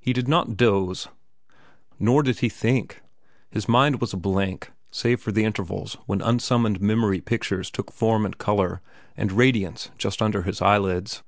[0.00, 1.08] He did not doze.
[1.98, 3.02] Nor did he think.
[3.50, 8.24] His mind was a blank, save for the intervals when unsummoned memory pictures took form
[8.24, 8.80] and color
[9.14, 11.22] and radiance just under his eyelids.